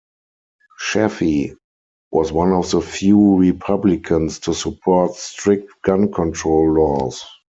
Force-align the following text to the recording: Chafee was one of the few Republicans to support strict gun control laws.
Chafee 0.81 1.55
was 2.11 2.31
one 2.31 2.53
of 2.53 2.71
the 2.71 2.81
few 2.81 3.37
Republicans 3.37 4.39
to 4.39 4.53
support 4.55 5.13
strict 5.13 5.71
gun 5.83 6.11
control 6.11 6.73
laws. 6.73 7.23